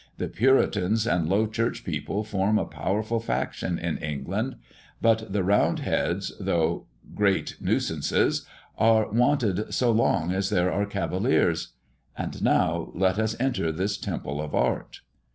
[0.17, 4.55] The Puritans and low church people form a powerful faction in England;
[4.99, 8.43] but the round heads, though great nuisances,
[8.79, 11.73] are wanted so long as there are cavaliers.
[12.17, 15.01] And now let us enter this temple of art."